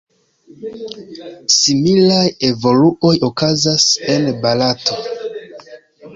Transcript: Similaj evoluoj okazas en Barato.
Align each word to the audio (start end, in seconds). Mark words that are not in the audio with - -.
Similaj 1.57 2.23
evoluoj 2.49 3.13
okazas 3.29 3.87
en 4.17 4.27
Barato. 4.49 5.01